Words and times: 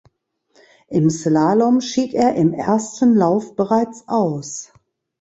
Im 0.87 1.11
Slalom 1.11 1.79
schied 1.79 2.15
er 2.15 2.33
im 2.33 2.55
ersten 2.55 3.13
Lauf 3.13 3.55
bereits 3.55 4.05
aus. 4.07 4.71